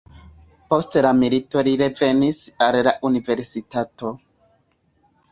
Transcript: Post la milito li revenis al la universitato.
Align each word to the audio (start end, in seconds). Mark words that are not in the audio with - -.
Post 0.73 0.95
la 1.05 1.09
milito 1.17 1.61
li 1.67 1.73
revenis 1.81 2.39
al 2.67 2.77
la 2.87 2.93
universitato. 3.11 4.13